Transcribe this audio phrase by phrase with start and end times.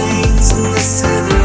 [0.00, 1.39] saints in the city.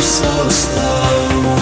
[0.00, 1.56] so slow.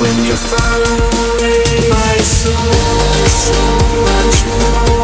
[0.00, 3.60] When you're far away, my soul so
[4.06, 5.01] much more.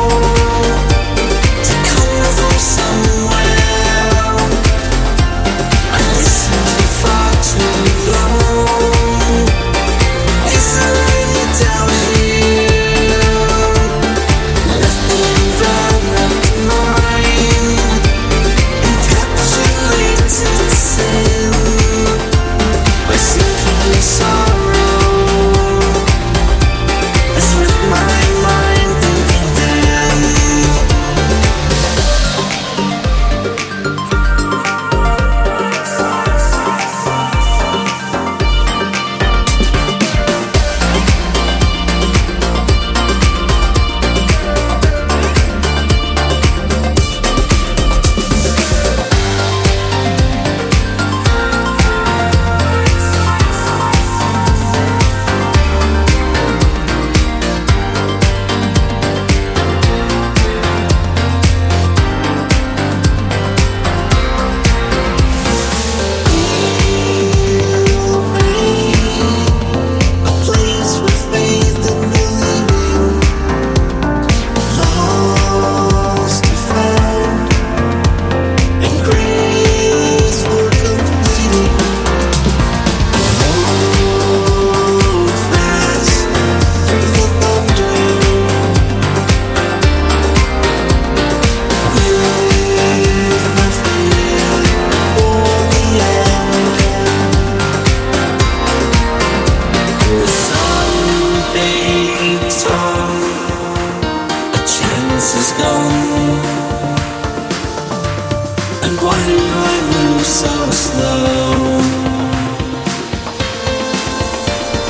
[109.09, 111.55] Why do I move so slow?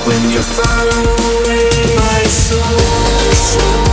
[0.07, 3.88] When you're far away, my soul.